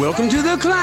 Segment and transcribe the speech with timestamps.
[0.00, 0.80] Welcome to the climb.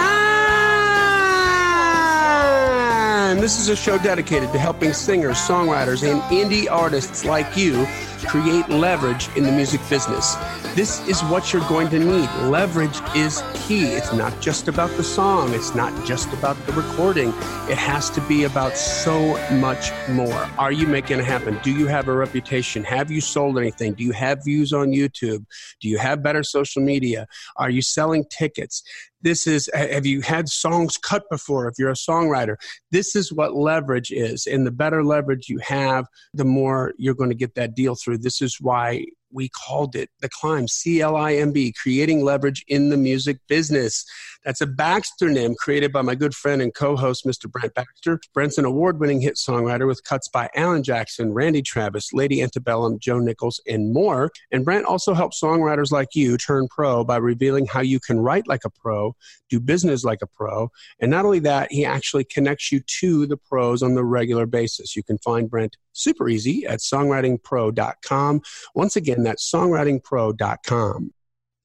[3.40, 7.88] This is a show dedicated to helping singers, songwriters, and indie artists like you
[8.28, 10.36] create leverage in the music business.
[10.78, 12.30] This is what you're going to need.
[12.52, 13.86] Leverage is key.
[13.86, 17.30] It's not just about the song, it's not just about the recording.
[17.68, 20.48] It has to be about so much more.
[20.60, 21.60] Are you making it happen?
[21.64, 22.84] Do you have a reputation?
[22.84, 23.94] Have you sold anything?
[23.94, 25.46] Do you have views on YouTube?
[25.82, 27.26] Do you have better social media?
[27.56, 28.84] Are you selling tickets?
[29.24, 32.56] This is, have you had songs cut before if you're a songwriter?
[32.92, 34.46] This is what leverage is.
[34.46, 38.20] And the better leverage you have, the more you're going to get that deal through.
[38.20, 44.06] This is why we called it the climb c-l-i-m-b creating leverage in the music business.
[44.46, 48.20] That's a baxter name created by my good friend and co-host mr brent baxter.
[48.34, 53.20] Brent's an award-winning hit songwriter with cuts by alan jackson randy travis lady antebellum joe
[53.20, 54.32] nichols and more.
[54.52, 58.48] And brent also helps songwriters like you turn pro by revealing how you can write
[58.48, 59.16] like a pro
[59.50, 60.70] do business like a pro.
[61.00, 64.96] And not only that he actually connects you to the pros on the regular basis.
[64.96, 68.42] You can find brent super easy at songwritingpro.com
[68.76, 71.14] once again that's songwritingpro.com.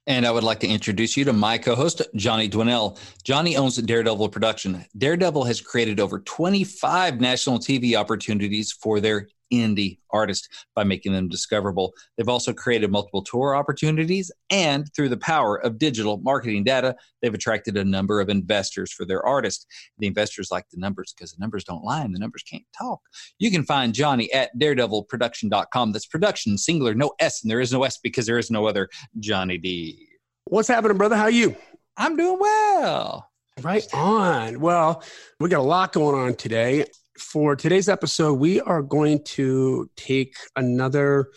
[0.09, 2.99] And I would like to introduce you to my co host, Johnny Dwinell.
[3.23, 4.85] Johnny owns Daredevil Production.
[4.99, 11.29] Daredevil has created over 25 national TV opportunities for their indie artist by making them
[11.29, 11.93] discoverable.
[12.17, 17.35] They've also created multiple tour opportunities, and through the power of digital marketing data, they've
[17.35, 19.67] attracted a number of investors for their artist.
[19.99, 23.01] The investors like the numbers because the numbers don't lie and the numbers can't talk.
[23.39, 25.93] You can find Johnny at daredevilproduction.com.
[25.93, 28.89] That's production, singular, no S, and there is no S because there is no other
[29.19, 30.09] Johnny D.
[30.47, 31.17] What's happening, brother?
[31.17, 31.57] How are you?
[31.97, 33.29] I'm doing well.
[33.61, 34.61] Right on.
[34.61, 35.03] Well,
[35.39, 36.87] we got a lot going on today
[37.23, 41.31] for today's episode, we are going to take another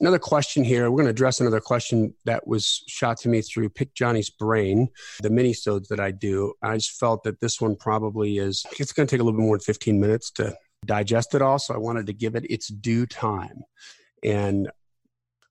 [0.00, 0.90] another question here.
[0.90, 4.88] We're going to address another question that was shot to me through Pick Johnny's Brain,
[5.22, 6.54] the mini sodes that I do.
[6.60, 8.66] I just felt that this one probably is.
[8.78, 11.58] It's going to take a little bit more than 15 minutes to digest it all,
[11.58, 13.62] so I wanted to give it its due time.
[14.24, 14.70] And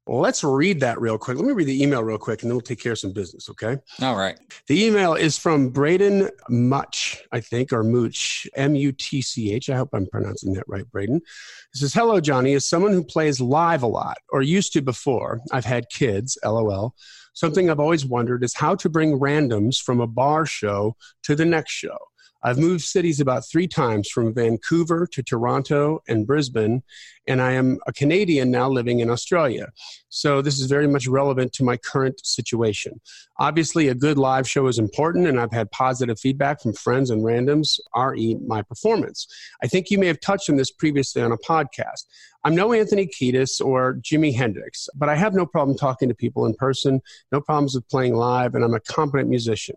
[0.07, 1.38] let's read that real quick.
[1.38, 3.50] Let me read the email real quick and then we'll take care of some business,
[3.50, 3.78] okay?
[4.01, 4.38] All right.
[4.67, 9.69] The email is from Braden Much, I think, or Mooch, M U T C H.
[9.69, 11.17] I hope I'm pronouncing that right, Braden.
[11.17, 12.53] It says, Hello, Johnny.
[12.53, 16.95] As someone who plays live a lot, or used to before, I've had kids, lol.
[17.33, 21.45] Something I've always wondered is how to bring randoms from a bar show to the
[21.45, 21.97] next show.
[22.44, 26.81] I've moved cities about three times from Vancouver to Toronto and Brisbane,
[27.28, 29.68] and I am a Canadian now living in Australia.
[30.09, 33.00] So this is very much relevant to my current situation.
[33.38, 37.24] Obviously, a good live show is important, and I've had positive feedback from friends and
[37.24, 39.28] randoms, re my performance.
[39.63, 42.06] I think you may have touched on this previously on a podcast.
[42.44, 46.47] I'm no Anthony Kiedis or Jimi Hendrix, but I have no problem talking to people
[46.47, 47.01] in person,
[47.31, 49.75] no problems with playing live, and I'm a competent musician.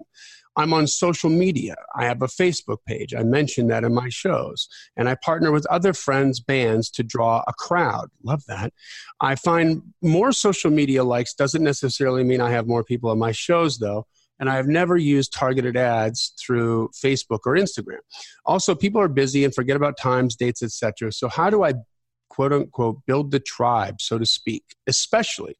[0.56, 1.74] I'm on social media.
[1.96, 3.14] I have a Facebook page.
[3.14, 4.68] I mention that in my shows.
[4.96, 8.10] And I partner with other friends' bands to draw a crowd.
[8.22, 8.72] Love that.
[9.20, 13.32] I find more social media likes doesn't necessarily mean I have more people on my
[13.32, 14.06] shows, though.
[14.40, 18.00] And I have never used targeted ads through Facebook or Instagram.
[18.44, 21.12] Also, people are busy and forget about times, dates, etc.
[21.12, 21.74] So, how do I
[22.34, 25.56] quote unquote build the tribe, so to speak, especially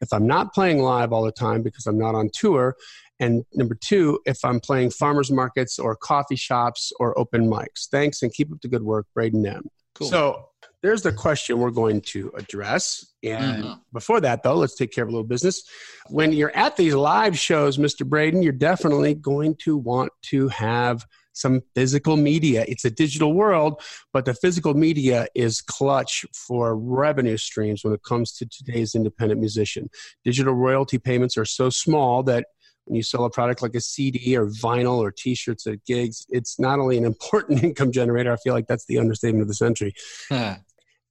[0.00, 2.76] if I'm not playing live all the time because I'm not on tour
[3.20, 7.88] and number two, if I'm playing farmers markets or coffee shops or open mics.
[7.90, 9.62] Thanks and keep up the good work, Braden M.
[9.94, 10.08] Cool.
[10.08, 10.48] So
[10.82, 13.06] there's the question we're going to address.
[13.22, 13.72] And mm-hmm.
[13.92, 15.62] before that, though, let's take care of a little business.
[16.08, 18.04] When you're at these live shows, Mr.
[18.04, 22.64] Braden, you're definitely going to want to have some physical media.
[22.68, 23.82] It's a digital world,
[24.12, 29.40] but the physical media is clutch for revenue streams when it comes to today's independent
[29.40, 29.90] musician.
[30.24, 32.46] Digital royalty payments are so small that
[32.84, 36.58] when you sell a product like a CD or vinyl or T-shirts at gigs, it's
[36.58, 38.32] not only an important income generator.
[38.32, 39.94] I feel like that's the understatement of the century.
[40.28, 40.56] Huh.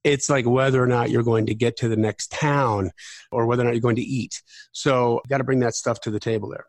[0.03, 2.91] It's like whether or not you're going to get to the next town
[3.31, 4.41] or whether or not you're going to eat.
[4.73, 6.65] So, got to bring that stuff to the table there.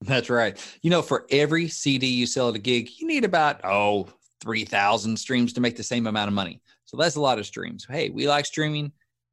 [0.00, 0.56] That's right.
[0.82, 4.08] You know, for every CD you sell at a gig, you need about oh
[4.40, 6.62] 3,000 streams to make the same amount of money.
[6.84, 7.86] So that's a lot of streams.
[7.88, 8.92] Hey, we like streaming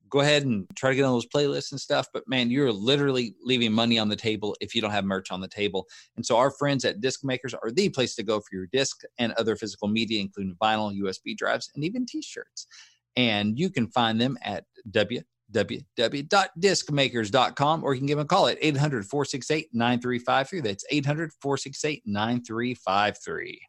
[0.10, 2.07] go ahead and try to get on those playlists and stuff.
[2.13, 5.42] But man, you're literally leaving money on the table if you don't have merch on
[5.42, 5.88] the table.
[6.16, 9.02] And so our friends at Disc Makers are the place to go for your disc
[9.18, 12.68] and other physical media, including vinyl, USB drives, and even t-shirts.
[13.16, 14.66] And you can find them at
[15.51, 20.62] www.discmakers.com, or you can give them a call at 800 468 9353.
[20.62, 23.62] That's 800 468 9353.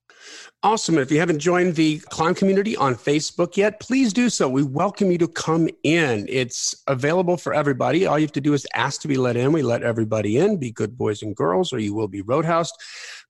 [0.62, 0.98] Awesome.
[0.98, 4.48] If you haven't joined the climb community on Facebook yet, please do so.
[4.48, 6.26] We welcome you to come in.
[6.28, 8.06] It's available for everybody.
[8.06, 9.52] All you have to do is ask to be let in.
[9.52, 10.58] We let everybody in.
[10.58, 12.72] Be good boys and girls, or you will be roadhoused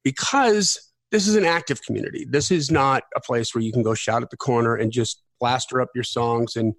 [0.02, 2.26] because this is an active community.
[2.28, 5.22] This is not a place where you can go shout at the corner and just
[5.38, 6.74] plaster up your songs and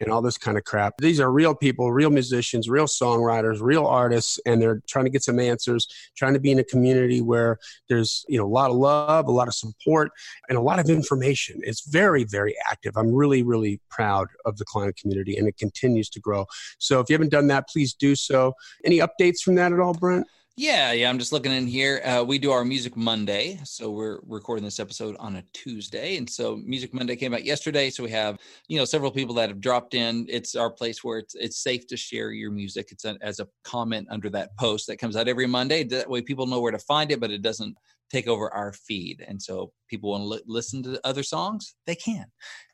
[0.00, 0.94] and all this kind of crap.
[0.98, 5.22] These are real people, real musicians, real songwriters, real artists, and they're trying to get
[5.22, 5.86] some answers,
[6.16, 7.58] trying to be in a community where
[7.88, 10.12] there's you know a lot of love, a lot of support,
[10.48, 11.60] and a lot of information.
[11.62, 12.96] It's very very active.
[12.96, 16.46] I'm really really proud of the climb community, and it continues to grow.
[16.78, 18.54] So if you haven't done that, please do so.
[18.84, 20.26] Any updates from that at all, Brent?
[20.56, 21.08] Yeah, yeah.
[21.08, 22.02] I'm just looking in here.
[22.04, 26.28] Uh, we do our Music Monday, so we're recording this episode on a Tuesday, and
[26.28, 27.88] so Music Monday came out yesterday.
[27.88, 28.36] So we have,
[28.68, 30.26] you know, several people that have dropped in.
[30.28, 32.88] It's our place where it's it's safe to share your music.
[32.90, 35.84] It's as a comment under that post that comes out every Monday.
[35.84, 37.74] That way, people know where to find it, but it doesn't
[38.10, 39.24] take over our feed.
[39.26, 42.26] And so, people want to li- listen to other songs, they can.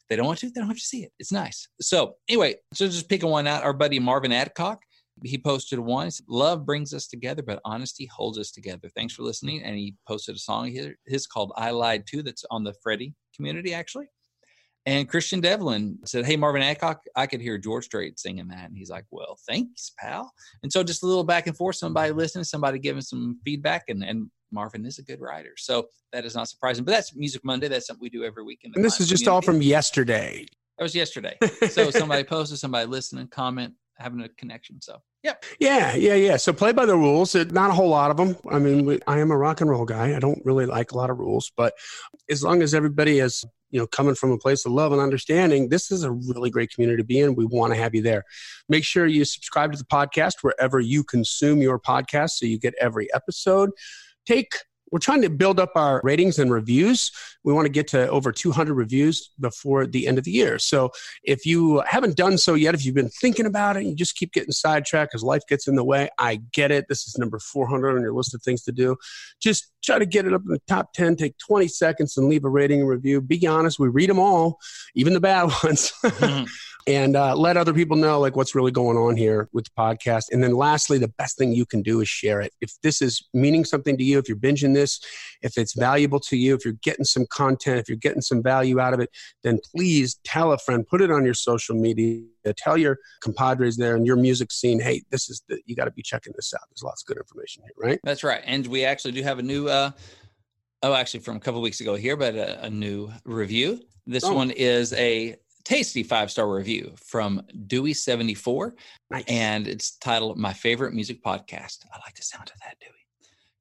[0.09, 1.13] They don't want to, they don't have to see it.
[1.19, 1.69] It's nice.
[1.81, 3.63] So anyway, so just picking one out.
[3.63, 4.83] Our buddy Marvin Adcock
[5.25, 6.11] he posted one.
[6.11, 8.89] Said, Love brings us together, but honesty holds us together.
[8.95, 9.63] Thanks for listening.
[9.63, 13.15] And he posted a song here, his called I Lied Too, that's on the Freddie
[13.35, 14.07] community, actually.
[14.87, 18.69] And Christian Devlin said, Hey, Marvin Adcock, I could hear George Strait singing that.
[18.69, 20.33] And he's like, Well, thanks, pal.
[20.63, 23.85] And so just a little back and forth, somebody listening, somebody giving some feedback.
[23.89, 25.53] And, and Marvin is a good writer.
[25.57, 26.85] So that is not surprising.
[26.85, 27.69] But that's Music Monday.
[27.69, 28.61] That's something we do every week.
[28.65, 29.35] and this is just community.
[29.35, 30.47] all from yesterday.
[30.79, 31.37] That was yesterday.
[31.71, 34.81] So somebody posted, somebody listening, comment, having a connection.
[34.81, 35.45] So, yep.
[35.59, 36.37] Yeah, yeah, yeah.
[36.37, 37.35] So play by the rules.
[37.35, 38.37] It, not a whole lot of them.
[38.51, 40.17] I mean, we, I am a rock and roll guy.
[40.17, 41.75] I don't really like a lot of rules, but
[42.31, 45.69] as long as everybody is, you know, coming from a place of love and understanding,
[45.69, 47.35] this is a really great community to be in.
[47.35, 48.25] We want to have you there.
[48.69, 52.75] Make sure you subscribe to the podcast wherever you consume your podcast so you get
[52.81, 53.71] every episode.
[54.27, 54.53] Take
[54.91, 57.11] we're trying to build up our ratings and reviews.
[57.45, 60.59] We want to get to over 200 reviews before the end of the year.
[60.59, 60.91] So
[61.23, 64.33] if you haven't done so yet, if you've been thinking about it, you just keep
[64.33, 66.09] getting sidetracked because life gets in the way.
[66.19, 66.87] I get it.
[66.89, 68.97] This is number 400 on your list of things to do.
[69.41, 71.17] Just try to get it up in the top 10.
[71.17, 73.21] Take 20 seconds and leave a rating and review.
[73.21, 74.59] Be honest, we read them all,
[74.95, 75.93] even the bad ones.
[76.03, 76.45] Mm-hmm
[76.89, 80.33] and uh, let other people know like what's really going on here with the podcast.
[80.33, 82.55] And then lastly, the best thing you can do is share it.
[82.63, 84.99] If this is meaning something to you, if you're binging this,
[85.43, 88.81] if it's valuable to you, if you're getting some content, if you're getting some value
[88.81, 89.11] out of it,
[89.43, 92.23] then please tell a friend, put it on your social media,
[92.57, 95.91] tell your compadres there in your music scene, hey, this is the, you got to
[95.91, 96.63] be checking this out.
[96.71, 98.01] There's lots of good information here, right?
[98.03, 98.41] That's right.
[98.47, 99.91] And we actually do have a new, uh,
[100.83, 103.83] oh, actually from a couple weeks ago here, but a, a new review.
[104.07, 104.33] This oh.
[104.33, 105.37] one is a
[105.69, 108.73] tasty five star review from Dewey74.
[109.11, 109.25] Nice.
[109.29, 111.85] And it's titled My Favorite Music Podcast.
[111.93, 112.91] I like the sound of that, Dewey.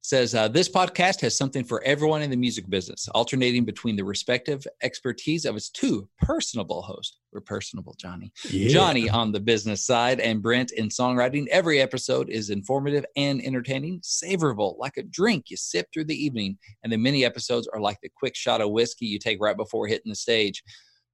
[0.00, 4.04] says, uh, This podcast has something for everyone in the music business, alternating between the
[4.04, 7.18] respective expertise of its two personable hosts.
[7.30, 8.32] We're personable, Johnny.
[8.48, 8.70] Yeah.
[8.70, 11.46] Johnny on the business side and Brent in songwriting.
[11.48, 16.56] Every episode is informative and entertaining, savorable, like a drink you sip through the evening.
[16.82, 19.86] And the mini episodes are like the quick shot of whiskey you take right before
[19.86, 20.62] hitting the stage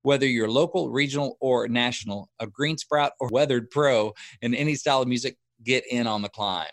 [0.04, 4.12] whether you're local, regional, or national, a green sprout or weathered pro
[4.42, 6.66] in any style of music, get in on the climb.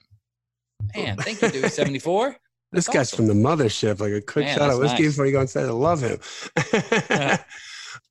[0.95, 2.36] Man, thank you, Dude 74.
[2.74, 5.13] this guy's from the mothership, like a quick Man, shot of whiskey nice.
[5.13, 5.66] before you go inside.
[5.66, 6.19] I love him.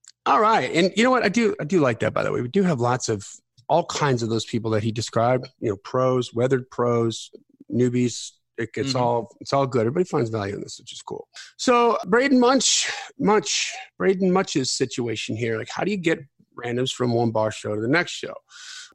[0.27, 0.71] All right.
[0.75, 1.23] And you know what?
[1.23, 2.41] I do I do like that by the way.
[2.41, 3.27] We do have lots of
[3.69, 7.31] all kinds of those people that he described, you know, pros, weathered pros,
[7.73, 8.99] newbies, it gets mm-hmm.
[8.99, 9.81] all it's all good.
[9.81, 11.29] Everybody finds value in this, which is cool.
[11.57, 15.59] So Braden Munch, Munch, Braden Munch's situation here.
[15.59, 16.21] Like, how do you get
[16.63, 18.35] randoms from one bar show to the next show?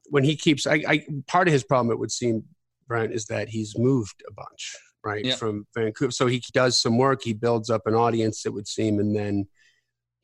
[0.09, 2.43] When he keeps, I, I part of his problem, it would seem,
[2.87, 5.39] Brent, is that he's moved a bunch, right, yep.
[5.39, 6.11] from Vancouver.
[6.11, 9.47] So he does some work, he builds up an audience, it would seem, and then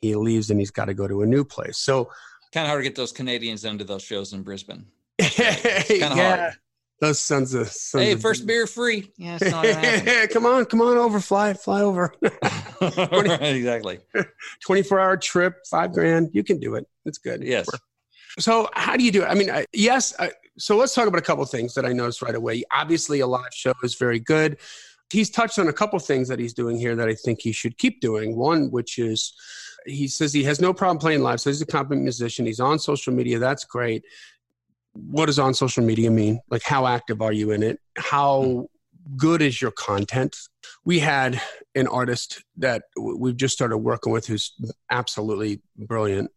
[0.01, 1.79] he leaves and he's got to go to a new place.
[1.79, 2.11] So
[2.53, 4.85] kind of hard to get those Canadians into those shows in Brisbane.
[5.19, 6.37] kind of yeah.
[6.37, 6.53] hard.
[7.01, 9.11] Those sons of sons hey, of first beer free.
[9.17, 12.13] Yeah, come on, come on over, fly, fly over.
[12.79, 13.99] 20, exactly.
[14.63, 16.29] Twenty-four hour trip, five grand.
[16.33, 16.85] You can do it.
[17.05, 17.41] It's good.
[17.41, 17.67] Yes.
[18.37, 19.25] So how do you do it?
[19.25, 20.13] I mean, I, yes.
[20.19, 22.63] I, so let's talk about a couple things that I noticed right away.
[22.71, 24.57] Obviously, a live show is very good.
[25.09, 27.79] He's touched on a couple things that he's doing here that I think he should
[27.79, 28.35] keep doing.
[28.37, 29.33] One, which is
[29.87, 31.41] he says he has no problem playing live.
[31.41, 32.45] So he's a competent musician.
[32.45, 33.39] He's on social media.
[33.39, 34.05] That's great
[34.93, 36.39] what does on social media mean?
[36.49, 37.79] Like, how active are you in it?
[37.97, 39.17] How hmm.
[39.17, 40.37] good is your content?
[40.85, 41.41] We had
[41.75, 44.53] an artist that we've just started working with who's
[44.89, 46.31] absolutely brilliant.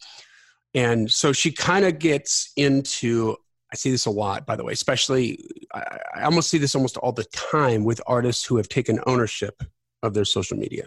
[0.75, 3.37] And so she kind of gets into
[3.73, 6.97] I see this a lot, by the way, especially I, I almost see this almost
[6.99, 9.65] all the time with artists who have taken ownership
[10.01, 10.85] of their social media.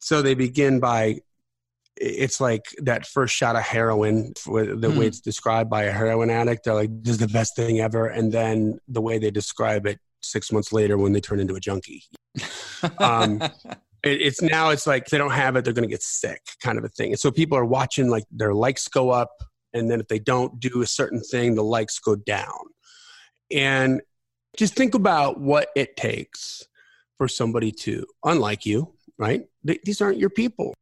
[0.00, 1.20] So they begin by
[1.96, 6.64] it's like that first shot of heroin the way it's described by a heroin addict.
[6.64, 8.06] They're like this is the best thing ever.
[8.06, 11.60] And then the way they describe it six months later when they turn into a
[11.60, 12.04] junkie.
[12.98, 13.52] Um, it,
[14.02, 16.84] it's now it's like they don't have it they're going to get sick kind of
[16.84, 17.12] a thing.
[17.12, 19.30] And so people are watching like their likes go up
[19.72, 22.58] and then if they don't do a certain thing the likes go down.
[23.52, 24.02] And
[24.56, 26.64] just think about what it takes
[27.18, 29.44] for somebody to unlike you right?
[29.62, 30.74] These aren't your people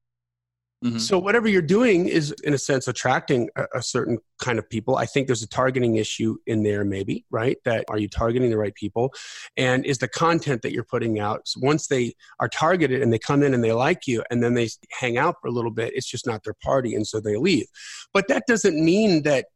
[0.82, 0.99] Mm-hmm.
[0.99, 4.96] So whatever you're doing is, in a sense, attracting a, a, certain kind of people.
[4.96, 7.58] I think there's a targeting issue in there, maybe, right?
[7.66, 9.12] That are you targeting the right people,
[9.58, 13.18] and is the content that you're putting out so once they are targeted and they
[13.18, 15.92] come in and they like you, and then they hang out for a little bit,
[15.94, 17.66] it's just not their party, and so they leave.
[18.14, 19.46] But that doesn't mean that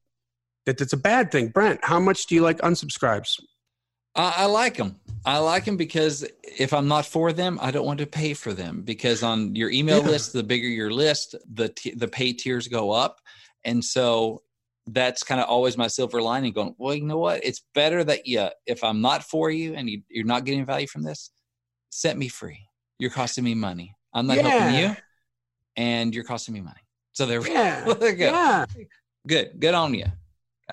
[0.66, 1.48] that it's a bad thing.
[1.48, 3.38] Brent, how much do you like unsubscribes?
[4.14, 4.96] I, I like them.
[5.26, 8.52] I like them because if I'm not for them, I don't want to pay for
[8.52, 8.82] them.
[8.82, 10.10] Because on your email yeah.
[10.10, 13.20] list, the bigger your list, the t- the pay tiers go up,
[13.64, 14.42] and so
[14.86, 16.52] that's kind of always my silver lining.
[16.52, 17.44] Going, well, you know what?
[17.44, 20.86] It's better that you, if I'm not for you and you, are not getting value
[20.86, 21.30] from this,
[21.90, 22.60] set me free.
[22.98, 23.94] You're costing me money.
[24.12, 24.48] I'm not yeah.
[24.48, 24.96] helping you,
[25.76, 26.80] and you're costing me money.
[27.12, 27.86] So there, yeah.
[28.00, 28.26] we go.
[28.26, 28.66] Yeah.
[29.26, 30.04] Good, good on you.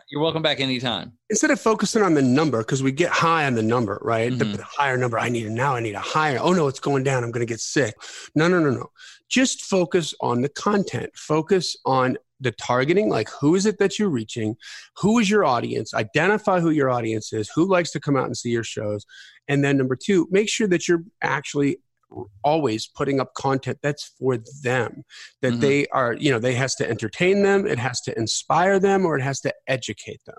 [0.09, 1.13] You're welcome back anytime.
[1.29, 4.31] Instead of focusing on the number, because we get high on the number, right?
[4.31, 4.51] Mm-hmm.
[4.51, 5.75] The, the, higher number, I need it now.
[5.75, 6.39] I need a higher.
[6.41, 7.23] Oh no, it's going down.
[7.23, 7.95] I'm going to get sick.
[8.35, 8.91] No, no, no, no.
[9.29, 11.09] Just focus on the content.
[11.15, 13.09] Focus on the targeting.
[13.09, 14.55] Like, who is it that you're reaching?
[14.97, 15.93] Who is your audience?
[15.93, 17.49] Identify who your audience is.
[17.55, 19.05] Who likes to come out and see your shows?
[19.47, 21.77] And then number two, make sure that you're actually
[22.43, 25.03] always putting up content that's for them
[25.41, 25.61] that mm-hmm.
[25.61, 29.17] they are you know they has to entertain them it has to inspire them or
[29.17, 30.35] it has to educate them.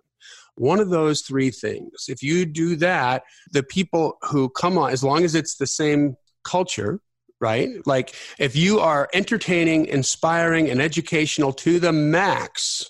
[0.57, 5.03] One of those three things if you do that the people who come on as
[5.03, 7.01] long as it's the same culture
[7.41, 7.85] right?
[7.87, 12.89] Like if you are entertaining inspiring and educational to the max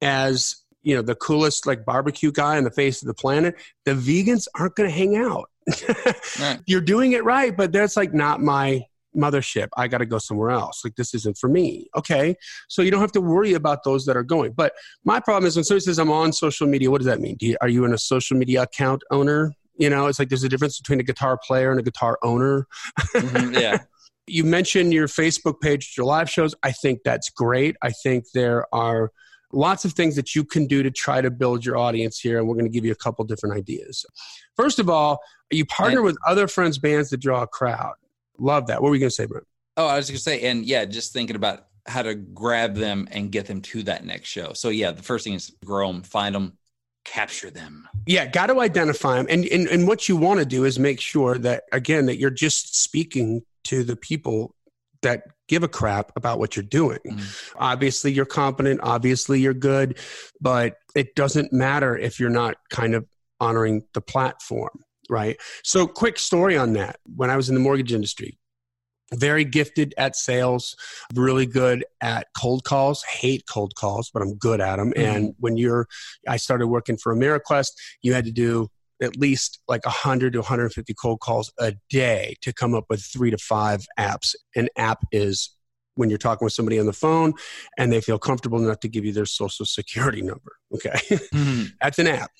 [0.00, 3.92] as you know the coolest like barbecue guy on the face of the planet the
[3.92, 5.49] vegans aren't going to hang out
[6.40, 6.60] right.
[6.66, 8.82] You're doing it right, but that's like not my
[9.16, 9.68] mothership.
[9.76, 10.82] I got to go somewhere else.
[10.84, 11.88] Like this isn't for me.
[11.96, 12.36] Okay.
[12.68, 14.52] So you don't have to worry about those that are going.
[14.52, 14.72] But
[15.04, 17.36] my problem is when somebody says I'm on social media, what does that mean?
[17.36, 19.54] Do you, are you in a social media account owner?
[19.76, 22.66] You know, it's like there's a difference between a guitar player and a guitar owner.
[23.14, 23.78] mm-hmm, yeah.
[24.26, 26.54] You mentioned your Facebook page, your live shows.
[26.62, 27.74] I think that's great.
[27.82, 29.10] I think there are
[29.52, 32.48] lots of things that you can do to try to build your audience here, and
[32.48, 34.04] we're going to give you a couple different ideas.
[34.56, 37.94] First of all, you partner with other friends' bands to draw a crowd.
[38.38, 38.82] Love that.
[38.82, 39.46] What were you going to say, Brent?
[39.76, 43.08] Oh, I was going to say, and yeah, just thinking about how to grab them
[43.10, 44.52] and get them to that next show.
[44.52, 46.56] So yeah, the first thing is grow them, find them,
[47.04, 47.88] capture them.
[48.06, 49.26] Yeah, got to identify them.
[49.28, 52.30] And, and and what you want to do is make sure that again that you're
[52.30, 54.54] just speaking to the people
[55.02, 56.98] that give a crap about what you're doing.
[57.06, 57.52] Mm.
[57.56, 58.80] Obviously, you're competent.
[58.82, 59.98] Obviously, you're good,
[60.40, 63.06] but it doesn't matter if you're not kind of
[63.40, 65.36] honoring the platform, right?
[65.64, 66.98] So, quick story on that.
[67.04, 68.38] When I was in the mortgage industry,
[69.14, 70.76] very gifted at sales,
[71.14, 73.02] really good at cold calls.
[73.02, 74.92] Hate cold calls, but I'm good at them.
[74.92, 75.02] Mm.
[75.02, 75.88] And when you're,
[76.28, 78.68] I started working for AmeriQuest, you had to do
[79.02, 83.30] at least like 100 to 150 cold calls a day to come up with three
[83.30, 84.34] to five apps.
[84.54, 85.56] An app is
[85.94, 87.32] when you're talking with somebody on the phone
[87.76, 90.52] and they feel comfortable enough to give you their social security number.
[90.74, 90.98] Okay.
[91.10, 91.64] Mm-hmm.
[91.82, 92.30] That's an app.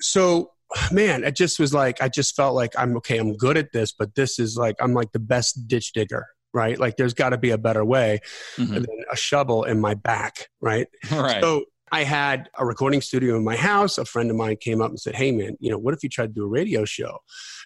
[0.00, 0.50] So,
[0.90, 3.92] man, it just was like, I just felt like I'm okay, I'm good at this,
[3.92, 6.80] but this is like, I'm like the best ditch digger right?
[6.80, 8.20] Like there's got to be a better way
[8.56, 8.72] mm-hmm.
[8.72, 10.88] than a shovel in my back, right?
[11.10, 11.42] Right.
[11.42, 13.98] So I had a recording studio in my house.
[13.98, 16.08] A friend of mine came up and said, Hey, man, you know, what if you
[16.08, 17.18] tried to do a radio show?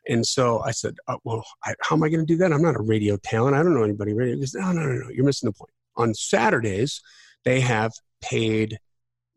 [0.09, 2.53] And so I said, uh, Well, I, how am I going to do that?
[2.53, 3.57] I'm not a radio talent.
[3.57, 4.35] I don't know anybody radio.
[4.35, 5.09] He goes, No, no, no, no.
[5.11, 5.73] You're missing the point.
[5.97, 7.01] On Saturdays,
[7.45, 8.79] they have paid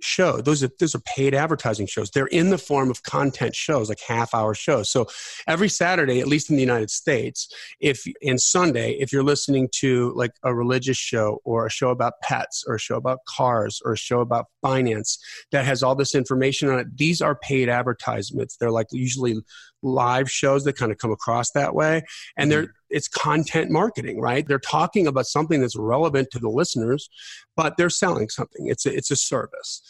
[0.02, 0.42] show.
[0.42, 2.12] Those are those are paid advertising shows.
[2.12, 4.90] They're in the form of content shows, like half hour shows.
[4.90, 5.08] So
[5.48, 7.48] every Saturday, at least in the United States,
[7.80, 12.14] if in Sunday, if you're listening to like a religious show or a show about
[12.22, 15.18] pets or a show about cars or a show about finance
[15.52, 18.58] that has all this information on it, these are paid advertisements.
[18.58, 19.38] They're like usually
[19.84, 22.02] live shows that kind of come across that way
[22.38, 22.72] and they're mm-hmm.
[22.90, 27.10] it's content marketing right they're talking about something that's relevant to the listeners
[27.56, 29.82] but they're selling something it's a, it's a service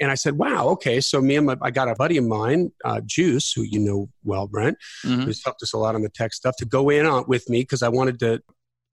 [0.00, 2.72] and i said wow okay so me and my, i got a buddy of mine
[2.84, 5.22] uh, juice who you know well brent mm-hmm.
[5.22, 7.60] who's helped us a lot on the tech stuff to go in on with me
[7.60, 8.42] because i wanted to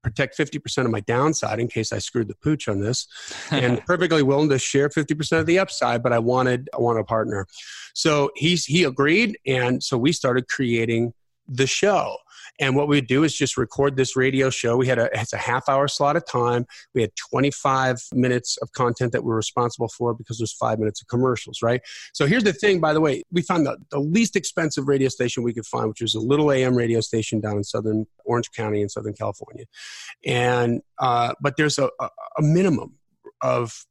[0.02, 3.06] protect 50% of my downside in case I screwed the pooch on this
[3.50, 7.04] and perfectly willing to share 50% of the upside, but I wanted, I want a
[7.04, 7.46] partner.
[7.94, 9.38] So he's, he agreed.
[9.46, 11.14] And so we started creating
[11.48, 12.16] the show.
[12.60, 14.76] And what we do is just record this radio show.
[14.76, 16.66] We had a it's a half hour slot of time.
[16.94, 21.00] We had 25 minutes of content that we are responsible for because there's five minutes
[21.00, 21.80] of commercials, right?
[22.12, 25.42] So here's the thing, by the way, we found the, the least expensive radio station
[25.42, 28.82] we could find, which was a little AM radio station down in southern Orange County
[28.82, 29.64] in Southern California.
[30.24, 32.08] And uh, but there's a, a,
[32.38, 32.98] a minimum
[33.40, 33.86] of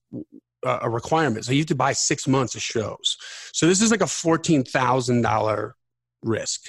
[0.66, 1.46] uh, a requirement.
[1.46, 3.18] So you have to buy six months of shows.
[3.54, 5.76] So this is like a fourteen thousand dollar
[6.24, 6.62] risk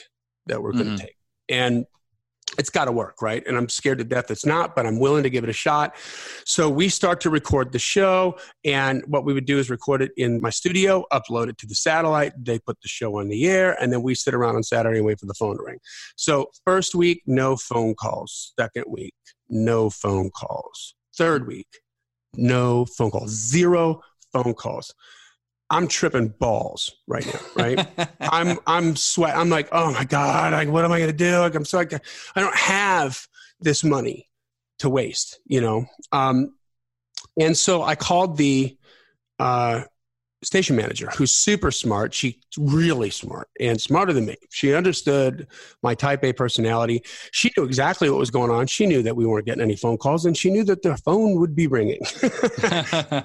[0.47, 0.97] that we're going to mm-hmm.
[0.97, 1.17] take
[1.49, 1.87] and
[2.59, 3.43] it's got to work, right?
[3.47, 5.97] And I'm scared to death it's not, but I'm willing to give it a shot.
[6.45, 10.13] So we start to record the show, and what we would do is record it
[10.17, 12.33] in my studio, upload it to the satellite.
[12.39, 15.07] They put the show on the air, and then we sit around on Saturday and
[15.07, 15.79] wait for the phone to ring.
[16.17, 18.53] So first week, no phone calls.
[18.59, 19.15] Second week,
[19.49, 20.95] no phone calls.
[21.17, 21.69] Third week,
[22.35, 23.31] no phone calls.
[23.31, 24.93] Zero phone calls.
[25.73, 28.09] I'm tripping balls right now, right?
[28.21, 29.35] I'm I'm sweat.
[29.35, 31.39] I'm like, oh my god, like, what am I gonna do?
[31.39, 33.27] Like, I'm so like, I don't have
[33.59, 34.29] this money
[34.81, 35.87] to waste, you know.
[36.13, 36.55] Um,
[37.41, 38.77] and so I called the
[39.39, 39.85] uh,
[40.43, 42.13] station manager who's super smart.
[42.13, 44.37] She's really smart and smarter than me.
[44.51, 45.47] She understood
[45.83, 47.03] my type A personality.
[47.33, 48.67] She knew exactly what was going on.
[48.67, 51.39] She knew that we weren't getting any phone calls and she knew that the phone
[51.39, 52.01] would be ringing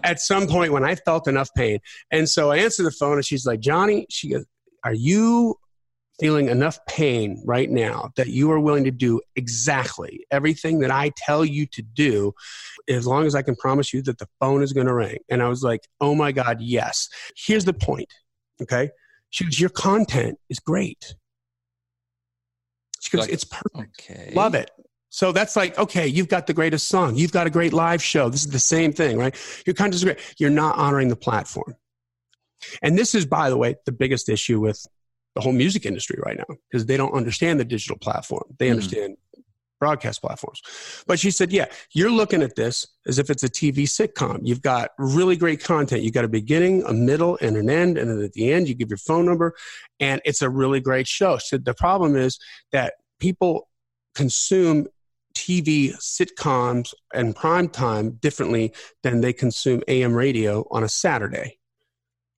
[0.04, 1.80] at some point when I felt enough pain.
[2.12, 4.46] And so I answered the phone and she's like, Johnny, she goes,
[4.84, 5.58] Are you
[6.20, 11.12] feeling enough pain right now that you are willing to do exactly everything that I
[11.16, 12.34] tell you to do
[12.90, 15.20] as long as I can promise you that the phone is going to ring.
[15.30, 17.10] And I was like, oh my God, yes.
[17.36, 18.12] Here's the point.
[18.62, 18.90] Okay.
[19.30, 21.16] She goes, your content is great.
[23.02, 24.00] She goes, like, it's perfect.
[24.00, 24.32] Okay.
[24.34, 24.72] Love it.
[25.10, 27.16] So that's like, okay, you've got the greatest song.
[27.16, 28.30] You've got a great live show.
[28.30, 29.36] This is the same thing, right?
[29.66, 30.20] Your content is great.
[30.38, 31.76] You're not honoring the platform.
[32.82, 34.86] And this is, by the way, the biggest issue with
[35.38, 38.44] the whole music industry right now because they don't understand the digital platform.
[38.58, 38.74] They hmm.
[38.74, 39.44] understand mm.
[39.80, 40.64] broadcast platforms.
[41.06, 44.40] But she said, yeah, you're looking at this as if it's a TV sitcom.
[44.42, 46.02] You've got really great content.
[46.02, 48.00] You've got a beginning, a middle, and an end.
[48.00, 49.54] And then at the end, you give your phone number,
[50.00, 51.38] and it's a really great show.
[51.38, 52.40] So the problem is
[52.72, 53.70] that people
[54.16, 54.88] consume
[55.36, 58.74] TV sitcoms and prime time differently
[59.04, 61.60] than they consume AM radio on a Saturday.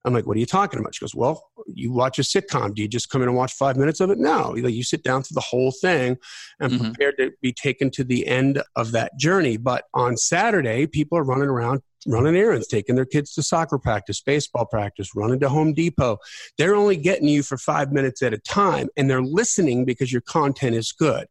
[0.04, 0.94] I'm like, what are you talking about?
[0.94, 2.74] She goes, well, you watch a sitcom.
[2.74, 4.18] Do you just come in and watch five minutes of it?
[4.18, 6.16] No, you sit down through the whole thing
[6.58, 6.84] and mm-hmm.
[6.84, 9.56] prepared to be taken to the end of that journey.
[9.58, 14.20] But on Saturday, people are running around running errands, taking their kids to soccer practice,
[14.20, 16.18] baseball practice, running to Home Depot.
[16.56, 20.22] They're only getting you for five minutes at a time and they're listening because your
[20.22, 21.26] content is good.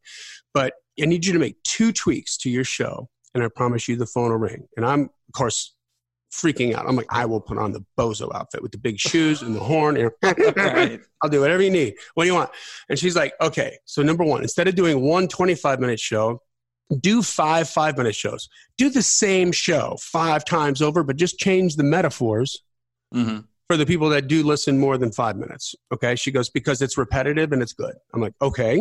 [0.53, 3.95] But I need you to make two tweaks to your show and I promise you
[3.95, 4.67] the phone will ring.
[4.75, 5.75] And I'm, of course,
[6.31, 6.87] freaking out.
[6.87, 9.59] I'm like, I will put on the bozo outfit with the big shoes and the
[9.59, 9.97] horn.
[9.97, 10.11] And
[10.55, 11.01] right.
[11.23, 11.95] I'll do whatever you need.
[12.13, 12.51] What do you want?
[12.89, 13.77] And she's like, okay.
[13.85, 16.41] So number one, instead of doing one 25 minute show,
[16.99, 18.49] do five five minute shows.
[18.77, 22.63] Do the same show five times over, but just change the metaphors.
[23.13, 23.39] Mm-hmm
[23.69, 25.75] for the people that do listen more than five minutes.
[25.93, 26.15] Okay.
[26.15, 27.93] She goes, because it's repetitive and it's good.
[28.15, 28.79] I'm like, okay.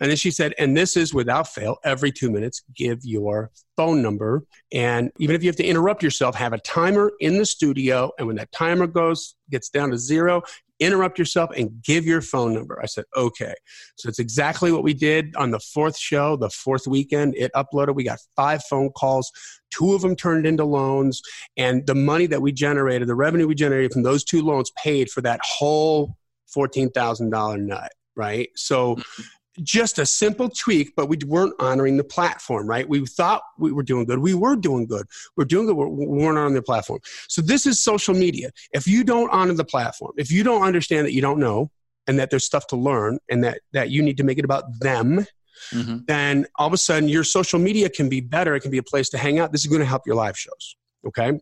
[0.00, 4.00] And then she said, and this is without fail, every two minutes, give your phone
[4.00, 4.44] number.
[4.72, 8.10] And even if you have to interrupt yourself, have a timer in the studio.
[8.16, 10.40] And when that timer goes, gets down to zero,
[10.82, 12.80] interrupt yourself and give your phone number.
[12.82, 13.54] I said, okay.
[13.96, 17.34] So it's exactly what we did on the fourth show, the fourth weekend.
[17.36, 17.94] It uploaded.
[17.94, 19.30] We got five phone calls.
[19.70, 21.22] Two of them turned into loans.
[21.56, 25.10] And the money that we generated, the revenue we generated from those two loans paid
[25.10, 26.16] for that whole
[26.56, 28.48] $14,000 nut, right?
[28.56, 29.22] So mm-hmm
[29.62, 32.88] just a simple tweak, but we weren't honoring the platform, right?
[32.88, 34.18] We thought we were doing good.
[34.18, 35.06] We were doing good.
[35.36, 35.76] We're doing good.
[35.76, 37.00] We weren't on the platform.
[37.28, 38.50] So this is social media.
[38.72, 41.70] If you don't honor the platform, if you don't understand that you don't know
[42.06, 44.64] and that there's stuff to learn and that, that you need to make it about
[44.80, 45.26] them,
[45.72, 45.98] mm-hmm.
[46.06, 48.54] then all of a sudden your social media can be better.
[48.54, 49.52] It can be a place to hang out.
[49.52, 50.76] This is going to help your live shows.
[51.06, 51.38] Okay.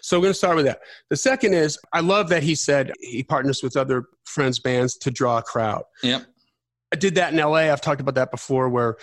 [0.00, 0.80] So we're going to start with that.
[1.10, 5.10] The second is I love that he said he partners with other friends bands to
[5.10, 5.84] draw a crowd.
[6.02, 6.24] Yep.
[6.92, 7.72] I did that in LA.
[7.72, 8.96] I've talked about that before, where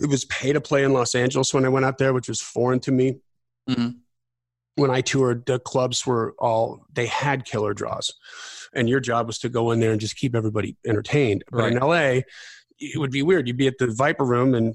[0.00, 2.40] it was pay to play in Los Angeles when I went out there, which was
[2.40, 3.18] foreign to me.
[3.68, 3.88] Mm-hmm.
[4.76, 8.12] When I toured, the clubs were all they had killer draws,
[8.74, 11.44] and your job was to go in there and just keep everybody entertained.
[11.50, 12.22] But in LA,
[12.78, 13.46] it would be weird.
[13.46, 14.74] You'd be at the Viper Room and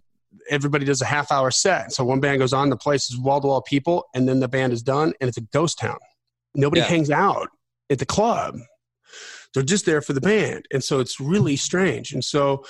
[0.50, 1.92] everybody does a half hour set.
[1.92, 4.48] So one band goes on, the place is wall to wall people, and then the
[4.48, 5.98] band is done, and it's a ghost town.
[6.56, 6.88] Nobody yeah.
[6.88, 7.50] hangs out
[7.90, 8.58] at the club.
[9.54, 10.66] They're just there for the band.
[10.72, 12.14] And so it's really strange.
[12.14, 12.66] And so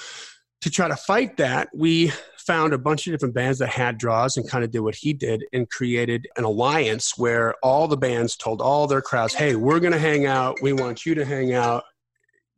[0.62, 4.36] to try to fight that, we found a bunch of different bands that had draws
[4.36, 8.36] and kind of did what he did and created an alliance where all the bands
[8.36, 10.58] told all their crowds, hey, we're going to hang out.
[10.62, 11.84] We want you to hang out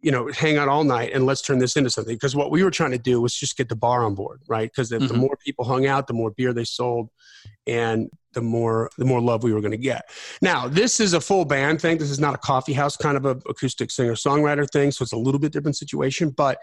[0.01, 2.15] you know, hang out all night and let's turn this into something.
[2.15, 4.69] Because what we were trying to do was just get the bar on board, right?
[4.69, 5.07] Because mm-hmm.
[5.07, 7.09] the more people hung out, the more beer they sold,
[7.67, 10.09] and the more the more love we were going to get.
[10.41, 11.97] Now, this is a full band thing.
[11.97, 15.11] This is not a coffee house kind of a acoustic singer songwriter thing, so it's
[15.11, 16.29] a little bit different situation.
[16.29, 16.59] But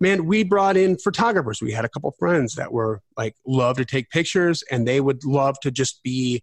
[0.00, 1.62] man, we brought in photographers.
[1.62, 5.24] We had a couple friends that were like love to take pictures, and they would
[5.24, 6.42] love to just be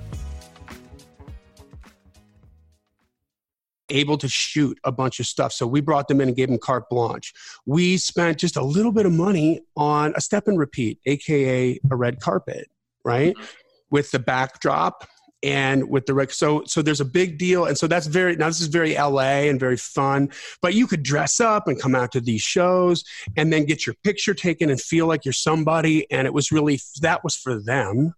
[3.91, 5.53] Able to shoot a bunch of stuff.
[5.53, 7.33] So we brought them in and gave them carte blanche.
[7.65, 11.95] We spent just a little bit of money on a step and repeat, aka a
[11.95, 12.69] red carpet,
[13.03, 13.35] right?
[13.35, 13.45] Mm-hmm.
[13.89, 15.07] With the backdrop
[15.43, 16.31] and with the rec.
[16.31, 19.47] So so there's a big deal, and so that's very now this is very LA
[19.49, 20.29] and very fun.
[20.61, 23.03] But you could dress up and come out to these shows
[23.35, 26.09] and then get your picture taken and feel like you're somebody.
[26.11, 28.13] And it was really that was for them.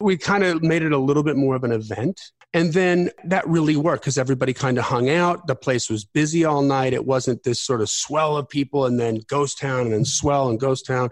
[0.00, 2.20] We kind of made it a little bit more of an event
[2.52, 5.46] and then that really worked because everybody kind of hung out.
[5.46, 6.92] The place was busy all night.
[6.92, 10.48] It wasn't this sort of swell of people and then ghost town and then swell
[10.48, 11.10] and ghost town.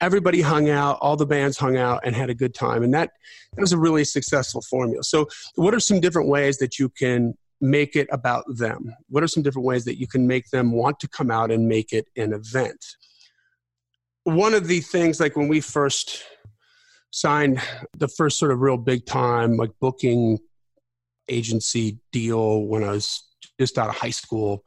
[0.00, 2.84] Everybody hung out, all the bands hung out and had a good time.
[2.84, 3.10] And that,
[3.54, 5.02] that was a really successful formula.
[5.02, 8.94] So, what are some different ways that you can make it about them?
[9.08, 11.66] What are some different ways that you can make them want to come out and
[11.66, 12.84] make it an event?
[14.22, 16.22] One of the things, like when we first
[17.10, 17.60] signed
[17.96, 20.38] the first sort of real big time, like booking
[21.28, 23.26] agency deal when I was
[23.58, 24.64] just out of high school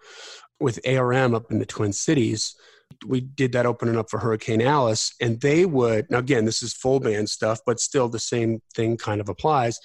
[0.60, 2.56] with ARM up in the Twin Cities.
[3.08, 6.74] We did that opening up for Hurricane Alice, and they would, now again, this is
[6.74, 9.80] full band stuff, but still the same thing kind of applies.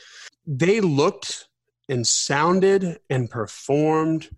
[0.47, 1.49] They looked
[1.89, 4.31] and sounded and performed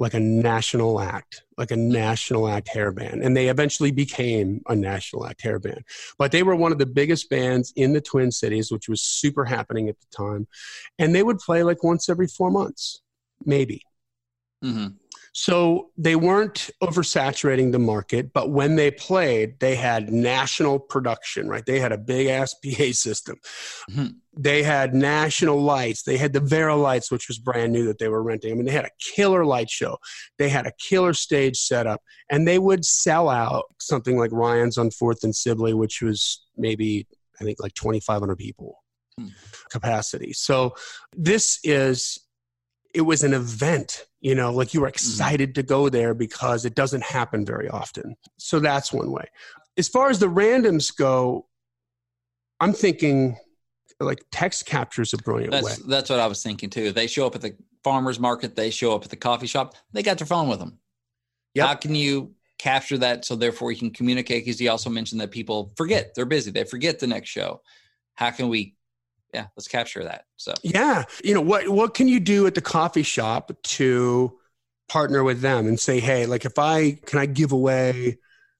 [0.00, 3.22] like a national act, like a national act hair band.
[3.22, 5.84] And they eventually became a national act hair band.
[6.16, 9.44] But they were one of the biggest bands in the Twin Cities, which was super
[9.44, 10.48] happening at the time.
[10.98, 13.02] And they would play like once every four months,
[13.44, 13.82] maybe.
[14.64, 14.96] Mm-hmm.
[15.32, 21.64] So they weren't oversaturating the market, but when they played, they had national production, right?
[21.64, 23.36] They had a big ass PA system.
[23.90, 24.06] Mm-hmm.
[24.36, 26.02] They had national lights.
[26.02, 28.52] They had the Vari-Lites, which was brand new that they were renting.
[28.52, 29.98] I mean, they had a killer light show.
[30.38, 34.90] They had a killer stage setup, and they would sell out something like Ryan's on
[34.90, 37.06] Fourth and Sibley, which was maybe
[37.40, 38.82] I think like 2,500 people
[39.18, 39.28] hmm.
[39.70, 40.32] capacity.
[40.32, 40.74] So
[41.16, 42.18] this is
[42.94, 44.94] it was an event you know like you were mm-hmm.
[44.94, 48.16] excited to go there because it doesn't happen very often.
[48.38, 49.26] So that's one way.
[49.76, 51.46] As far as the randoms go
[52.60, 53.38] i'm thinking
[54.00, 55.86] like text captures a brilliant that's, way.
[55.88, 56.92] that's what i was thinking too.
[56.92, 60.02] They show up at the farmers market they show up at the coffee shop they
[60.02, 60.78] got their phone with them.
[61.54, 61.66] Yep.
[61.66, 64.44] how can you capture that so therefore you can communicate?
[64.44, 67.62] Because he also mentioned that people forget they're busy they forget the next show.
[68.14, 68.74] How can we
[69.32, 70.24] yeah, let's capture that.
[70.36, 74.38] So yeah, you know what what can you do at the coffee shop to
[74.88, 78.18] partner with them and say, hey, like if I can I give away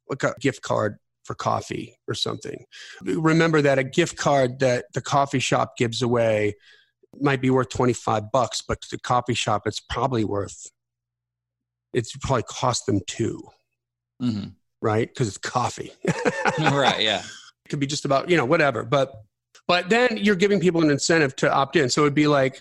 [0.08, 2.64] like a gift card for coffee or something.
[3.04, 6.54] Remember that a gift card that the coffee shop gives away
[7.20, 10.66] might be worth 25 bucks, but to the coffee shop, it's probably worth,
[11.92, 13.40] it's probably cost them 2
[14.20, 14.44] hmm
[14.82, 15.08] right?
[15.08, 15.92] Because it's coffee.
[16.58, 17.00] right.
[17.00, 17.20] Yeah.
[17.20, 18.84] It could be just about, you know, whatever.
[18.84, 19.12] But,
[19.66, 21.88] but then you're giving people an incentive to opt in.
[21.88, 22.60] So it'd be like,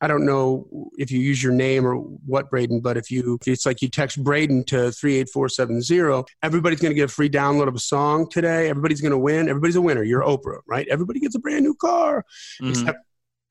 [0.00, 3.64] I don't know if you use your name or what, Braden, but if you, it's
[3.64, 7.80] like you text Braden to 38470, everybody's going to get a free download of a
[7.80, 8.68] song today.
[8.68, 9.48] Everybody's going to win.
[9.48, 10.02] Everybody's a winner.
[10.02, 10.86] You're Oprah, right?
[10.88, 12.24] Everybody gets a brand new car.
[12.60, 12.70] Mhm.
[12.70, 12.98] Except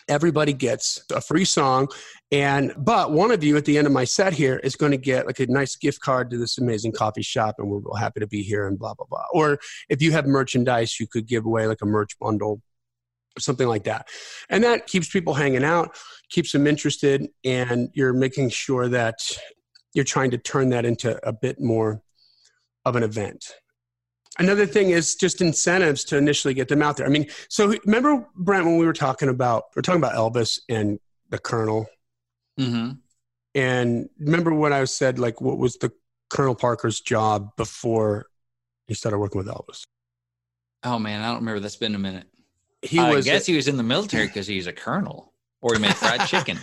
[0.08, 1.88] everybody gets a free song.
[2.32, 4.98] And, but one of you at the end of my set here is going to
[4.98, 8.19] get like a nice gift card to this amazing coffee shop and we're real happy
[8.19, 9.24] to be here and blah, blah, blah.
[9.34, 12.62] Or if you have merchandise, you could give away like a merch bundle
[13.39, 14.08] something like that.
[14.50, 15.96] And that keeps people hanging out,
[16.30, 19.19] keeps them interested, and you're making sure that
[19.93, 22.02] you're trying to turn that into a bit more
[22.86, 23.54] of an event.
[24.39, 27.06] Another thing is just incentives to initially get them out there.
[27.06, 31.00] I mean, so remember Brent when we were talking about we're talking about Elvis and
[31.30, 31.88] the Colonel,
[32.58, 32.91] hmm
[33.56, 35.91] and remember what I said like what was the
[36.30, 38.26] Colonel Parker's job before
[38.88, 39.86] he started working with Elvis?
[40.84, 41.60] Oh man, I don't remember.
[41.60, 42.26] That's been a minute.
[42.84, 45.80] He I was guess he was in the military because he's a colonel, or he
[45.80, 46.60] made fried chicken.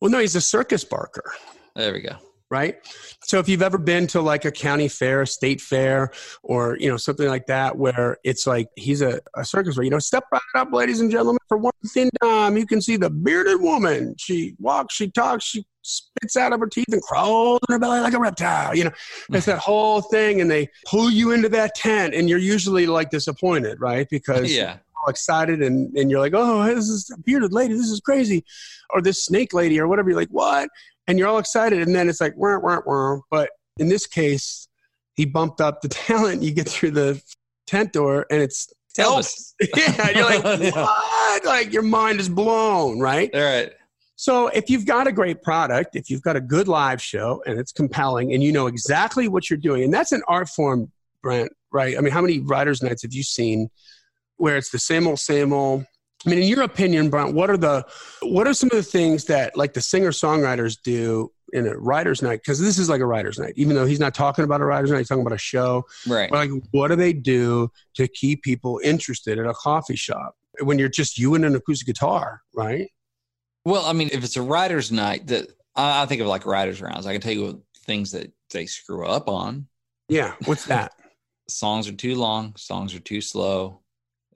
[0.00, 1.32] well, no, he's a circus barker.
[1.76, 2.16] There we go.
[2.50, 2.76] right?
[3.24, 6.88] So if you've ever been to like a county fair, a state fair, or you
[6.88, 10.24] know something like that, where it's like he's a, a circus where you know step
[10.32, 14.14] right up, ladies and gentlemen, for one thin dime, you can see the bearded woman.
[14.18, 18.00] She walks, she talks, she spits out of her teeth and crawls in her belly
[18.00, 18.74] like a reptile.
[18.74, 18.92] You know,
[19.30, 23.10] it's that whole thing, and they pull you into that tent, and you're usually like
[23.10, 24.06] disappointed, right?
[24.08, 24.76] Because Yeah.
[25.04, 27.74] All excited and, and you're like, oh, this is a bearded lady.
[27.74, 28.44] This is crazy.
[28.90, 30.10] Or this snake lady or whatever.
[30.10, 30.68] You're like, what?
[31.06, 31.82] And you're all excited.
[31.82, 33.20] And then it's like, wah, wah, wah.
[33.30, 34.68] but in this case,
[35.14, 36.42] he bumped up the talent.
[36.42, 37.22] You get through the
[37.66, 39.54] tent door and it's Elvis.
[39.76, 40.10] yeah.
[40.10, 41.44] You're like, what?
[41.44, 43.30] Like your mind is blown, right?
[43.34, 43.72] All right.
[44.16, 47.58] So if you've got a great product, if you've got a good live show and
[47.58, 51.50] it's compelling and you know exactly what you're doing, and that's an art form, Brent,
[51.72, 51.98] right?
[51.98, 53.70] I mean, how many writers' nights have you seen
[54.36, 55.84] where it's the same old, same old?
[56.26, 57.84] I mean, in your opinion, Brent, what are the
[58.22, 62.22] what are some of the things that like the singer songwriters do in a writer's
[62.22, 62.40] night?
[62.40, 64.90] Because this is like a writer's night, even though he's not talking about a writer's
[64.90, 65.84] night, he's talking about a show.
[66.06, 66.30] Right.
[66.30, 70.78] But like, what do they do to keep people interested at a coffee shop when
[70.78, 72.90] you're just you and an acoustic guitar, right?
[73.64, 76.80] Well, I mean, if it's a writer's night, that I I think of like writers'
[76.80, 77.06] rounds.
[77.06, 79.68] I can tell you things that they screw up on.
[80.08, 80.92] Yeah, what's that?
[81.48, 82.54] Songs are too long.
[82.56, 83.82] Songs are too slow.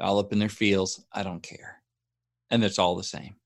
[0.01, 1.05] All up in their feels.
[1.13, 1.83] I don't care,
[2.51, 3.37] and it's all the same.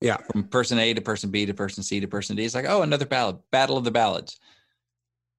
[0.00, 0.18] Yeah.
[0.30, 2.44] From person A to person B to person C to person D.
[2.44, 3.38] It's like, oh, another ballad.
[3.50, 4.38] Battle of the ballads.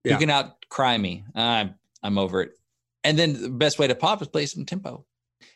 [0.03, 0.13] Yeah.
[0.13, 1.23] You can outcry me.
[1.33, 2.51] I'm I'm over it.
[3.03, 5.05] And then the best way to pop is play some tempo.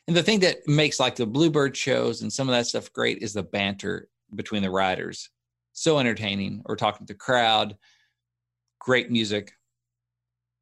[0.07, 3.19] And the thing that makes like the Bluebird shows and some of that stuff great
[3.21, 5.29] is the banter between the writers.
[5.73, 7.77] So entertaining or talking to the crowd.
[8.79, 9.53] Great music.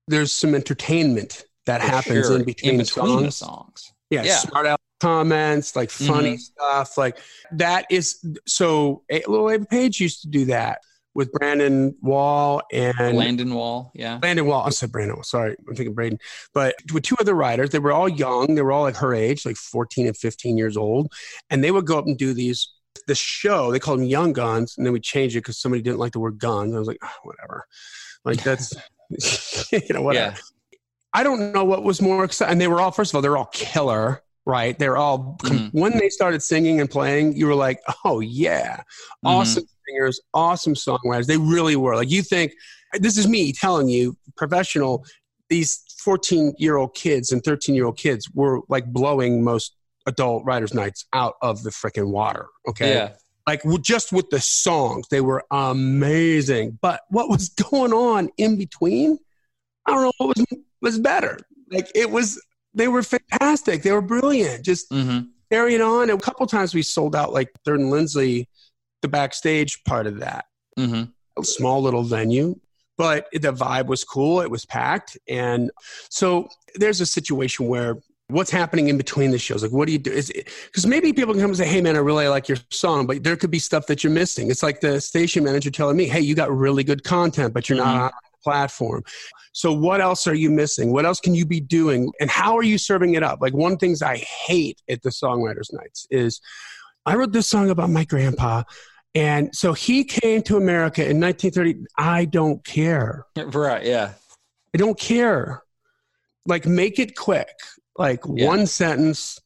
[0.07, 3.35] There's some entertainment that for happens sure, in between, the songs.
[3.35, 3.93] songs.
[4.11, 4.37] Yeah, Yeah.
[4.37, 6.39] smart out comments, like funny Mhm.
[6.39, 6.97] stuff.
[6.97, 7.17] Like
[7.53, 9.01] that is so.
[9.09, 10.79] A little Ava Paige used to do that
[11.15, 13.91] with Brandon Wall and Landon Wall.
[13.95, 14.19] Yeah.
[14.21, 14.63] Landon Wall.
[14.65, 15.23] I said Brandon Wall.
[15.23, 16.19] Sorry, I'm thinking Braden.
[16.53, 18.53] But with two other writers, they were all young.
[18.55, 21.11] They were all like her age, like 14 and 15 years old,
[21.49, 22.69] and they would go up and do these.
[23.07, 25.99] The show they called them Young Guns, and then we changed it because somebody didn't
[25.99, 26.75] like the word guns.
[26.75, 27.65] I was like, "Ah, whatever.
[28.23, 28.73] Like that's
[29.71, 30.35] you know whatever.
[30.35, 30.37] Yeah.
[31.13, 32.53] I don't know what was more exciting.
[32.53, 34.77] And they were all, first of all, they're all killer, right?
[34.77, 35.79] They're all, com- mm-hmm.
[35.79, 38.77] when they started singing and playing, you were like, oh, yeah.
[38.77, 39.27] Mm-hmm.
[39.27, 41.25] Awesome singers, awesome songwriters.
[41.25, 41.95] They really were.
[41.95, 42.53] Like, you think,
[42.93, 45.05] this is me telling you, professional,
[45.49, 49.75] these 14 year old kids and 13 year old kids were like blowing most
[50.07, 52.47] adult writers' nights out of the freaking water.
[52.67, 53.09] Okay Yeah.
[53.45, 59.19] like just with the songs they were amazing but what was going on in between
[59.85, 60.45] i don't know what was
[60.81, 61.37] was better.
[61.69, 62.41] Like it was
[62.73, 63.83] they were fantastic.
[63.83, 64.65] They were brilliant.
[64.65, 65.19] Just hmm
[65.51, 66.09] carrying on.
[66.09, 68.47] And a couple times we sold out like third and lindsley
[69.01, 70.45] the backstage part of that.
[70.77, 71.03] Hmm
[71.37, 72.55] a small little venue
[72.97, 74.41] but the vibe was cool.
[74.41, 75.17] It was packed.
[75.27, 75.71] And
[76.09, 77.95] so there's a situation where
[78.27, 79.63] what's happening in between the shows?
[79.63, 80.11] Like what do you do?
[80.11, 80.31] Is
[80.65, 83.23] because maybe people can come and say hey man i really like your song but
[83.23, 84.49] there could be stuff that you're missing.
[84.51, 87.77] It's like the station manager telling me hey you got really good content but you're
[87.79, 87.83] Mhm.
[87.85, 89.03] not platform
[89.53, 92.63] so what else are you missing what else can you be doing and how are
[92.63, 96.41] you serving it up like one things i hate at the songwriters nights is
[97.05, 98.63] i wrote this song about my grandpa
[99.13, 101.85] and so he came to America in 1930.
[101.97, 103.25] I don't care.
[103.35, 103.85] Right.
[103.85, 104.13] Yeah.
[104.73, 105.63] I don't care.
[106.45, 107.49] Like, make it quick.
[107.97, 108.47] Like Yeah.
[108.47, 109.37] one sentence,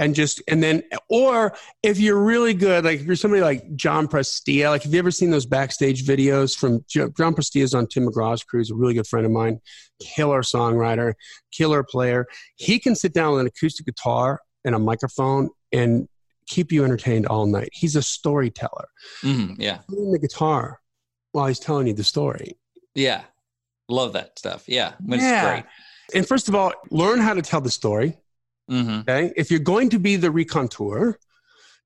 [0.00, 4.08] and just and then or if you're really good like if you're somebody like john
[4.08, 8.42] prestia like have you ever seen those backstage videos from john prestia's on tim mcgraw's
[8.42, 9.60] crew he's a really good friend of mine
[10.00, 11.12] killer songwriter
[11.52, 16.08] killer player he can sit down with an acoustic guitar and a microphone and
[16.48, 18.88] keep you entertained all night he's a storyteller
[19.22, 19.60] Mm-hmm.
[19.60, 19.78] Yeah.
[19.88, 20.80] playing the guitar
[21.32, 22.56] while he's telling you the story
[22.94, 23.22] Yeah.
[23.88, 24.64] Love that stuff.
[24.68, 24.92] Yeah.
[25.04, 25.62] When Yeah.
[26.14, 28.16] And first of all learn how to tell the story.
[28.70, 29.00] Mm-hmm.
[29.00, 29.32] Okay.
[29.36, 31.18] If you're going to be the raconteur,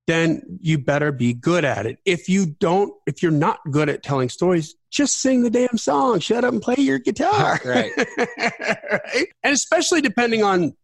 [0.07, 1.99] then you better be good at it.
[2.05, 6.20] If you don't, if you're not good at telling stories, just sing the damn song.
[6.20, 7.61] Shut up and play your guitar.
[7.64, 7.90] Right.
[8.38, 9.27] Right?
[9.42, 10.75] And especially depending on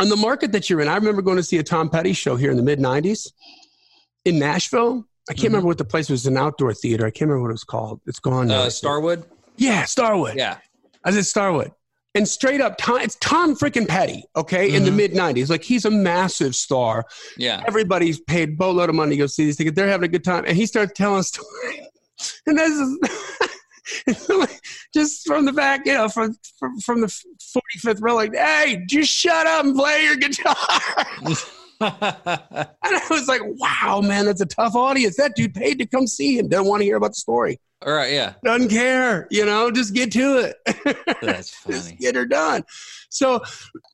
[0.00, 0.88] on the market that you're in.
[0.88, 3.28] I remember going to see a Tom Petty show here in the mid '90s
[4.24, 5.04] in Nashville.
[5.28, 5.44] I can't Mhm.
[5.48, 6.26] remember what the place was.
[6.26, 7.06] An outdoor theater.
[7.06, 8.00] I can't remember what it was called.
[8.06, 8.50] It's gone.
[8.50, 9.24] Uh, Starwood.
[9.56, 10.36] yeah, Starwood.
[10.36, 10.56] Yeah.
[11.04, 11.72] I said Starwood.
[12.14, 14.96] And straight up, Tom, it's Tom freaking Petty, okay, in the Mhm.
[14.96, 15.48] mid 90s.
[15.48, 17.06] Like, he's a massive star.
[17.38, 17.62] Yeah.
[17.66, 19.74] Everybody's paid boatload of money to go see these tickets.
[19.76, 20.44] They're having a good time.
[20.46, 21.88] And he starts telling a story.
[22.46, 22.70] And this
[24.06, 24.28] is
[24.94, 29.10] just from the back, you know, from, from, from the 45th row, like, hey, just
[29.10, 30.56] shut up and play your guitar.
[31.82, 35.16] And I was like, wow, man, that's a tough audience.
[35.16, 36.48] That dude paid to come see him.
[36.48, 37.58] Doesn't want to hear about the story.
[37.84, 38.12] All right.
[38.12, 38.34] Yeah.
[38.44, 39.26] Doesn't care.
[39.30, 40.56] You know, just get to it.
[41.22, 41.76] That's funny.
[41.76, 42.62] just get her done.
[43.10, 43.40] So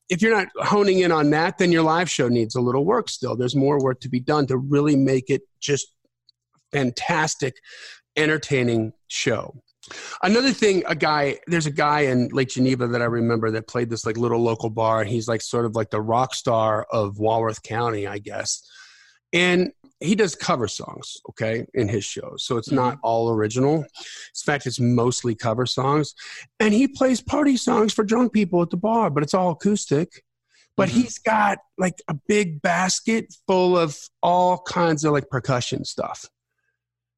[0.09, 3.09] if you're not honing in on that, then your live show needs a little work
[3.09, 3.37] still.
[3.37, 5.92] There's more work to be done to really make it just
[6.72, 7.57] fantastic,
[8.16, 9.62] entertaining show.
[10.22, 13.88] Another thing, a guy, there's a guy in Lake Geneva that I remember that played
[13.88, 15.05] this like little local bar.
[15.05, 18.62] He's like sort of like the rock star of Walworth County, I guess.
[19.33, 22.44] And he does cover songs, okay, in his shows.
[22.44, 23.78] So it's not all original.
[23.82, 23.84] In
[24.44, 26.14] fact, it's mostly cover songs.
[26.61, 30.22] And he plays party songs for drunk people at the bar, but it's all acoustic.
[30.76, 30.92] But Mhm.
[30.92, 36.26] he's got like a big basket full of all kinds of like percussion stuff.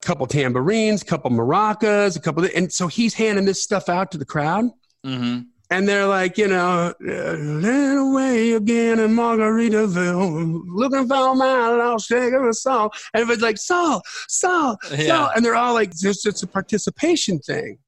[0.02, 4.10] A couple tambourines, a couple maracas, a couple, and so he's handing this stuff out
[4.12, 4.70] to the crowd
[5.04, 5.40] Mm-hmm.
[5.70, 12.48] And they're like, you know, land away again in Margaritaville, looking for my lost sugar
[12.48, 12.94] of salt.
[13.14, 14.04] And everybody's like, salt,
[14.90, 15.06] Yeah.
[15.06, 15.30] salt.
[15.36, 17.78] And they're all like, just it's a participation thing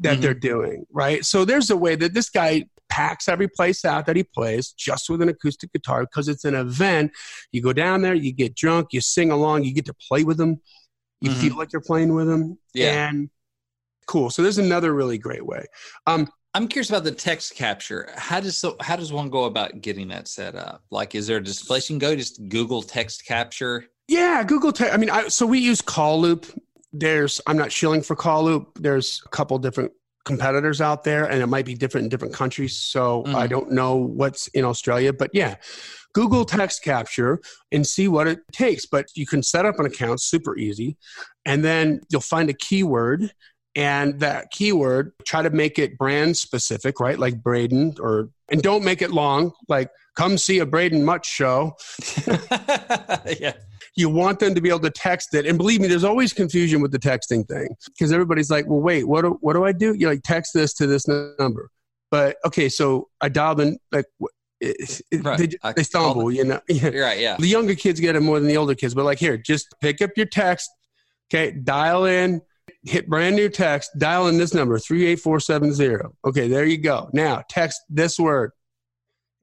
[0.00, 0.20] that Mhm.
[0.22, 1.24] they're doing, right?
[1.24, 5.10] So there's a way that this guy packs every place out that he plays just
[5.10, 7.10] with an acoustic guitar because it's an event.
[7.50, 10.36] You go down there, you get drunk, you sing along, you get to play with
[10.36, 10.60] them,
[11.20, 11.34] you Mhm.
[11.40, 12.58] feel like you're playing with them.
[12.74, 13.08] Yeah.
[13.08, 13.30] And
[14.06, 14.30] cool.
[14.30, 15.64] So there's another really great way.
[16.06, 18.08] Um, I'm curious about the text capture.
[18.16, 20.82] How does so, how does one go about getting that set up?
[20.90, 22.16] Like, is there a display you can go?
[22.16, 23.84] Just Google text capture.
[24.08, 24.72] Yeah, Google.
[24.72, 26.46] Te- I mean, I, so we use Call Loop.
[26.94, 28.78] There's, I'm not shilling for Call Loop.
[28.80, 29.92] There's a couple different
[30.24, 32.78] competitors out there, and it might be different in different countries.
[32.78, 33.34] So Mhm.
[33.34, 35.56] I don't know what's in Australia, but yeah,
[36.14, 37.38] Google text capture
[37.70, 38.86] and see what it takes.
[38.86, 40.96] But you can set up an account super easy,
[41.44, 43.30] and then you'll find a keyword.
[43.76, 47.18] And that keyword, try to make it brand specific, right?
[47.18, 49.52] Like Braden, or and don't make it long.
[49.68, 51.76] Like, come see a Braden Much show
[53.38, 53.52] yeah.
[53.96, 55.46] you want them to be able to text it.
[55.46, 59.04] And believe me, there's always confusion with the texting thing because everybody's like, well, wait,
[59.04, 59.94] what do, what do I do?
[59.94, 61.06] You like text this to this
[61.38, 61.70] number.
[62.10, 64.06] But okay, so I dialed in, like,
[64.60, 65.38] it, it- Right.
[65.38, 66.60] they, I they stumble, you know.
[66.68, 66.88] Yeah.
[66.96, 67.20] Right.
[67.20, 67.36] Yeah.
[67.38, 70.00] The younger kids get it more than the older kids, but like, here, just pick
[70.00, 70.70] up your text,
[71.28, 72.40] okay, dial in,
[72.84, 76.14] hit brand new text, dial in this number, 38470.
[76.26, 77.08] Okay, there you go.
[77.12, 78.52] Now, text this word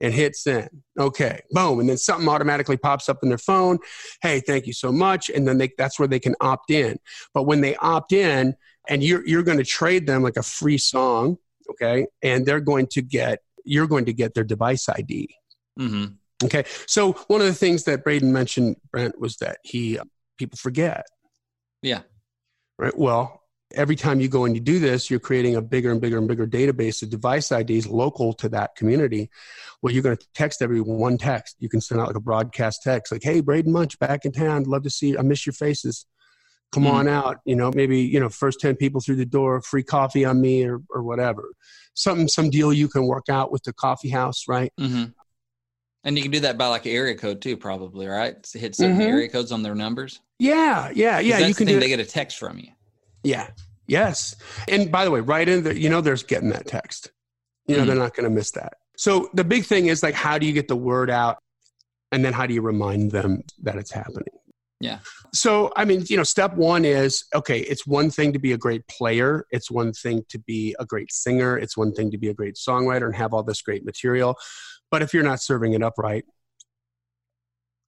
[0.00, 0.68] and hit send.
[0.98, 1.80] Okay, boom.
[1.80, 3.78] And then something automatically pops up in their phone.
[4.22, 5.30] Hey, thank you so much.
[5.30, 6.98] And then they, that's where they can opt in.
[7.32, 8.54] But when they opt in
[8.88, 11.38] and you're, you're going to trade them like a free song,
[11.70, 15.34] okay, and they're going to get, you're going to get their device ID.
[15.78, 16.04] hmm
[16.42, 16.64] Okay.
[16.86, 19.98] So one of the things that Braden mentioned, Brent, was that he,
[20.36, 21.06] people forget.
[21.80, 22.00] Yeah.
[22.78, 22.96] Right.
[22.96, 23.42] Well,
[23.74, 26.26] every time you go and you do this, you're creating a bigger and bigger and
[26.28, 29.30] bigger database of device IDs local to that community.
[29.80, 31.56] Well, you're going to text everyone one text.
[31.60, 34.64] You can send out like a broadcast text, like, "Hey, Braden Munch, back in town.
[34.64, 35.10] Love to see.
[35.10, 35.18] You.
[35.18, 36.06] I miss your faces.
[36.72, 36.90] Come Mhm.
[36.92, 37.38] on out.
[37.44, 40.64] You know, maybe you know, first ten people through the door, free coffee on me,
[40.64, 41.52] or or whatever.
[41.94, 44.72] Something, some deal you can work out with the coffee house, right?
[44.78, 45.04] hmm
[46.04, 48.44] And you can do that by like area code too, probably, right?
[48.44, 49.08] So hit certain Mhm.
[49.08, 50.20] area codes on their numbers.
[50.38, 51.38] Yeah, yeah, yeah.
[51.38, 51.80] You can thing, do.
[51.80, 52.68] They get a text from you.
[53.22, 53.48] Yeah.
[53.86, 54.36] Yes.
[54.68, 57.10] And by the way, right in the, you know, there's getting that text.
[57.66, 57.86] You know, Mhm.
[57.86, 58.74] they're not going to miss that.
[58.96, 61.38] So the big thing is like, how do you get the word out?
[62.12, 64.28] And then how do you remind them that it's happening?
[64.80, 64.98] Yeah.
[65.32, 68.58] So, I mean, you know, step one is okay, it's one thing to be a
[68.58, 72.28] great player, it's one thing to be a great singer, it's one thing to be
[72.28, 74.36] a great songwriter and have all this great material.
[74.94, 76.24] But if you're not serving it up right,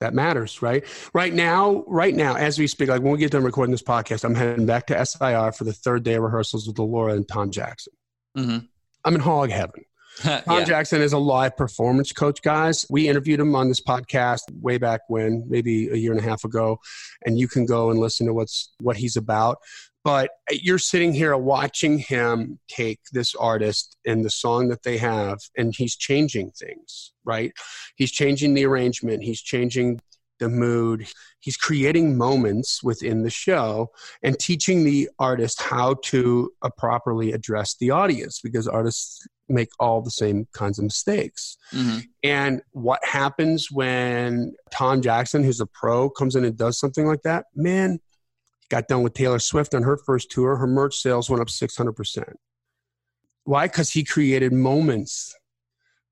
[0.01, 0.85] that matters, right?
[1.15, 4.25] Right now, right now, as we speak, like when we get done recording this podcast,
[4.25, 7.53] I'm heading back to SIR for the third day of rehearsals with Laura and Tom
[7.53, 7.93] Jackson.
[8.37, 8.59] Mm-hmm.
[9.05, 9.85] I'm in hog heaven.
[10.17, 10.65] Tom yeah.
[10.65, 12.85] Jackson is a live performance coach, guys.
[12.91, 16.43] We interviewed him on this podcast way back when, maybe a year and a half
[16.43, 16.81] ago,
[17.25, 19.59] and you can go and listen to what's what he's about.
[20.07, 25.41] But you're sitting here watching him take this artist and the song that they have,
[25.59, 27.51] and he's changing things, right?
[27.97, 29.99] He's changing the arrangement, he's changing
[30.39, 31.09] the mood.
[31.41, 33.89] He's creating moments within the show
[34.23, 40.03] and teaching the artist how to uh, properly address the audience because artists make all
[40.03, 41.57] the same kinds of mistakes.
[41.73, 41.99] Mm-hmm.
[42.23, 47.23] And what happens when Tom Jackson, who's a pro, comes in and does something like
[47.23, 47.47] that?
[47.57, 47.99] Man,
[48.71, 50.57] got done with Taylor Swift on her first tour.
[50.57, 52.35] Her merch sales went up 600%.
[53.45, 53.67] Why?
[53.67, 55.35] Because he created moments.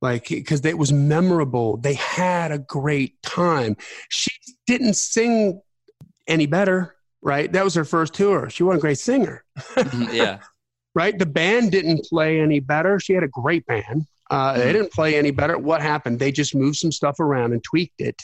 [0.00, 1.78] Like because it was memorable.
[1.78, 3.76] They had a great time.
[4.10, 4.30] She
[4.66, 5.62] didn't sing
[6.26, 6.94] any better
[7.24, 7.50] right?
[7.50, 8.48] That was her first tour.
[8.50, 9.44] She wasn't a great singer.
[9.58, 10.38] Mm-hmm, yeah.
[10.96, 11.18] Right?
[11.18, 13.00] The band didn't play any better.
[13.00, 14.06] She had a great band.
[14.30, 14.60] Uh, mm-hmm.
[14.60, 15.58] they didn't play any better.
[15.58, 16.20] What happened?
[16.20, 18.14] They just moved some stuff around and tweaked it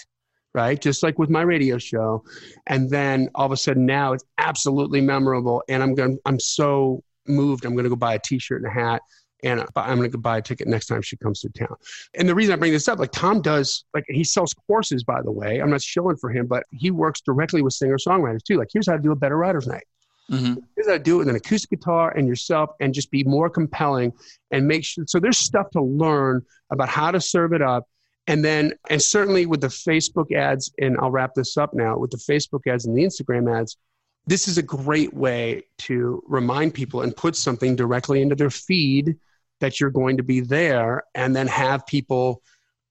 [0.54, 2.22] right just like with my radio show
[2.66, 7.02] and then all of a sudden now it's absolutely memorable and i'm going i'm so
[7.26, 9.02] moved i'm going to go buy a t-shirt and a hat
[9.42, 11.76] and I'm going to go buy a ticket next time she comes through town.
[12.14, 15.22] And the reason I bring this up, like Tom does, like he sells courses, by
[15.22, 15.60] the way.
[15.60, 18.58] I'm not shilling for him, but he works directly with singer songwriters too.
[18.58, 19.84] Like, here's how to do a better writer's night.
[20.30, 20.54] Mm-hmm.
[20.76, 23.50] Here's how to do it with an acoustic guitar and yourself, and just be more
[23.50, 24.12] compelling
[24.50, 25.04] and make sure.
[25.06, 27.88] So there's stuff to learn about how to serve it up.
[28.30, 32.12] And then, and certainly with the Facebook ads, and I'll wrap this up now with
[32.12, 33.76] the Facebook ads and the Instagram ads,
[34.24, 39.16] this is a great way to remind people and put something directly into their feed
[39.58, 42.40] that you're going to be there and then have people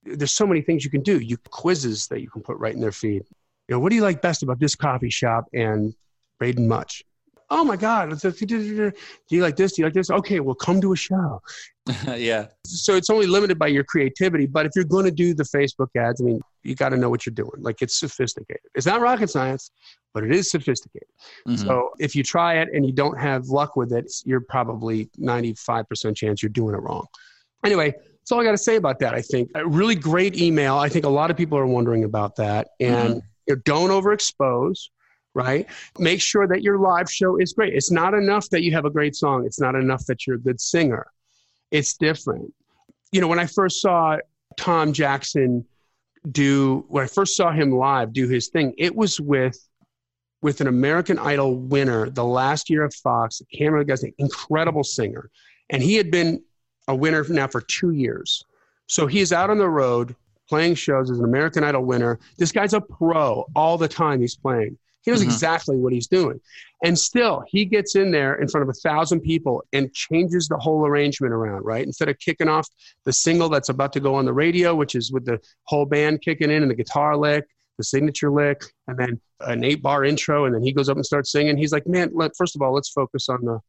[0.03, 1.19] there's so many things you can do.
[1.19, 3.23] You quizzes that you can put right in their feed.
[3.67, 5.93] You know what do you like best about this coffee shop and
[6.37, 7.05] braden much
[7.51, 9.73] oh my god do you like this?
[9.73, 10.09] Do you like this?
[10.09, 11.41] Okay well come to a show.
[12.15, 12.45] Yeah.
[12.65, 15.87] So it's only limited by your creativity but if you're going to do the facebook
[15.97, 17.49] ads i mean you got to know what you're doing.
[17.57, 18.61] Like it's sophisticated.
[18.75, 19.71] It's not rocket science
[20.13, 21.07] but it is sophisticated.
[21.47, 21.65] Mm-hmm.
[21.65, 26.15] so if you try it and you don't have luck with it you're probably 95%
[26.15, 27.07] chance you're doing it wrong.
[27.65, 29.49] Anyway that's all i got to say about that i think.
[29.55, 30.77] A really great email.
[30.77, 32.69] I think a lot of people are wondering about that.
[32.79, 33.19] And mm-hmm.
[33.47, 34.89] you know, don't overexpose
[35.33, 35.67] right?
[35.97, 37.73] Make sure that your live show is great.
[37.73, 40.39] It's not enough that you have a great song, it's not enough that you're a
[40.39, 41.07] good singer.
[41.71, 42.53] It's different.
[43.11, 44.17] You know, when I first saw
[44.57, 45.65] Tom Jackson
[46.29, 49.57] do when I first saw him live do his thing, it was with
[50.41, 55.29] with an American Idol winner the last year of Fox, Cameron guy's an incredible singer.
[55.69, 56.41] And he had been
[56.87, 58.43] a winner now for two years.
[58.87, 60.15] So he's out on the road
[60.47, 62.19] playing shows as an American Idol winner.
[62.37, 64.77] This guy's a pro all the time he's playing.
[65.03, 65.29] He knows mm-hmm.
[65.29, 66.39] exactly what he's doing.
[66.83, 70.57] And still, he gets in there in front of a thousand people and changes the
[70.57, 71.85] whole arrangement around, right?
[71.85, 72.67] Instead of kicking off
[73.05, 76.21] the single that's about to go on the radio, which is with the whole band
[76.21, 77.45] kicking in and the guitar lick,
[77.77, 81.05] the signature lick, and then an eight bar intro, and then he goes up and
[81.05, 81.57] starts singing.
[81.57, 83.59] He's like, man, let, first of all, let's focus on the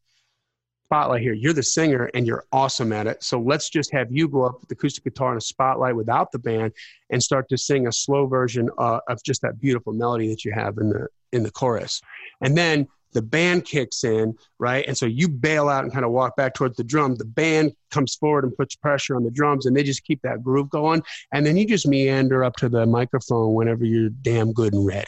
[0.91, 1.31] spotlight here.
[1.31, 3.23] You're the singer and you're awesome at it.
[3.23, 6.33] So let's just have you go up with the acoustic guitar in a spotlight without
[6.33, 6.73] the band
[7.09, 10.51] and start to sing a slow version uh, of just that beautiful melody that you
[10.51, 12.01] have in the in the chorus.
[12.41, 14.85] And then the band kicks in, right?
[14.87, 17.15] And so you bail out and kind of walk back towards the drum.
[17.15, 20.43] The band comes forward and puts pressure on the drums, and they just keep that
[20.43, 21.03] groove going.
[21.33, 25.07] And then you just meander up to the microphone whenever you're damn good and ready.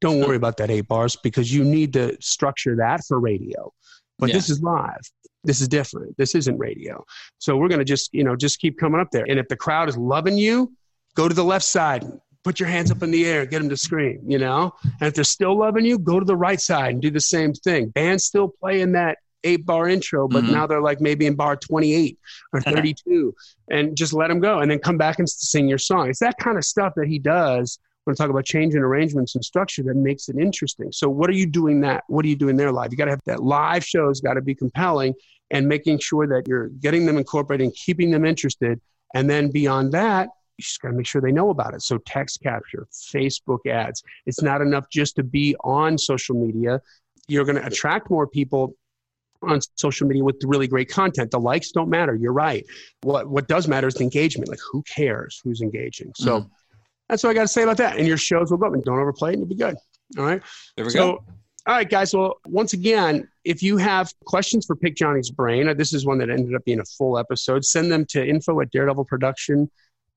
[0.00, 3.72] Don't worry about that eight bars because you need to structure that for radio.
[4.18, 4.36] But yeah.
[4.36, 5.00] this is live.
[5.44, 6.16] This is different.
[6.16, 7.04] This isn't radio.
[7.38, 9.24] So we're going to just, you know, just keep coming up there.
[9.28, 10.72] And if the crowd is loving you,
[11.14, 12.04] go to the left side,
[12.44, 14.72] put your hands up in the air, get them to scream, you know?
[14.84, 17.54] And if they're still loving you, go to the right side and do the same
[17.54, 17.88] thing.
[17.88, 20.52] Band's still playing that eight bar intro, but mm-hmm.
[20.52, 22.18] now they're like maybe in bar 28
[22.52, 23.34] or 32
[23.70, 26.08] and just let them go and then come back and sing your song.
[26.08, 29.44] It's that kind of stuff that he does when I talk about changing arrangements and
[29.44, 30.92] structure that makes it interesting.
[30.92, 32.04] So what are you doing that?
[32.08, 32.92] What are you doing there live?
[32.92, 35.14] You got to have that live show has got to be compelling
[35.50, 38.80] and making sure that you're getting them incorporated and keeping them interested.
[39.14, 40.28] And then beyond that,
[40.58, 41.82] you just got to make sure they know about it.
[41.82, 44.02] So text capture, Facebook ads.
[44.26, 46.80] It's not enough just to be on social media.
[47.26, 48.74] You're going to attract more people
[49.42, 51.30] on social media with really great content.
[51.30, 52.14] The likes don't matter.
[52.14, 52.64] You're right.
[53.02, 54.48] What what does matter is the engagement.
[54.48, 56.12] Like who cares who's engaging?
[56.16, 56.50] So mm.
[57.08, 57.98] that's what I got to say about that.
[57.98, 59.76] And your shows will go up and don't overplay it and you'll be good.
[60.16, 60.40] All right.
[60.76, 61.24] There we so, go.
[61.66, 62.14] All right, guys.
[62.14, 66.18] Well, once again, if you have questions for Pick Johnny's Brain, uh, this is one
[66.18, 69.70] that ended up being a full episode, send them to info at daredevilproduction.com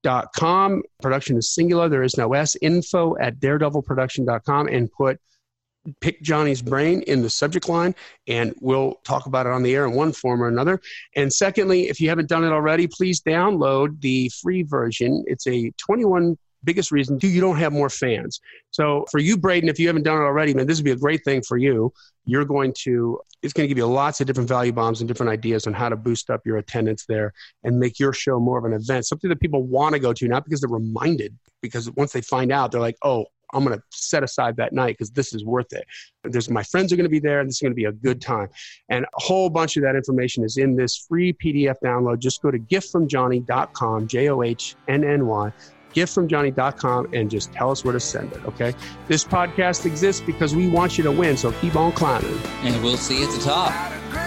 [0.04, 0.84] daredevilproduction.com.
[1.02, 2.56] Production is singular, there is no S.
[2.62, 5.20] Info at daredevilproduction.com and put
[6.02, 7.96] pick Johnny's brain in the subject line,
[8.28, 10.82] and we'll talk about it on the air in one form or another.
[11.16, 15.24] And secondly, if you haven't done it already, please download the free version.
[15.28, 18.40] It's a 21 biggest reason you don't have more fans.
[18.72, 20.98] So for you, Braden, if you haven't done it already, man, this would be a
[20.98, 21.92] great thing for you.
[22.26, 25.32] You're going to, it's going to give you lots of different value bombs and different
[25.32, 27.34] ideas on how to boost up your attendance there
[27.64, 30.28] and make your show more of an event, something that people want to go to,
[30.28, 33.84] not because they're reminded, because once they find out, they're like, oh, I'm going to
[33.92, 35.86] set aside that night because this is worth it.
[36.24, 37.94] There's my friends are going to be there, and this is going to be a
[37.94, 38.50] good time.
[38.90, 42.20] And a whole bunch of that information is in this free PDF download.
[42.20, 45.52] Just go to giftfromjohnny.com, J O H N N Y
[45.98, 48.74] giftfromjohnny.com and just tell us where to send it, okay?
[49.08, 52.38] This podcast exists because we want you to win, so keep on climbing.
[52.62, 54.27] And we'll see you at the top.